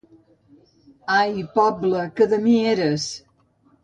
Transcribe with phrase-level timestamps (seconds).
[1.17, 3.07] Ai, poble que de mi eres!